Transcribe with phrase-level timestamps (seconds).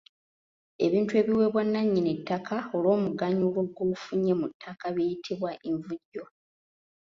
[0.85, 6.23] Ebintu ebiweebwa nnannyini ttaka olw’omuganyulo gw’ofunye mu ttaka biyitibwa Nvujjo.